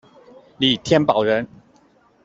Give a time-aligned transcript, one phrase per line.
[0.57, 1.47] 李添保人。